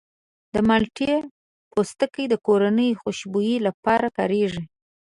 د 0.53 0.55
مالټې 0.67 1.13
پوستکی 1.71 2.25
د 2.29 2.35
کورني 2.45 2.89
خوشبویي 3.01 3.57
لپاره 3.67 4.07
کارېږي. 4.17 4.63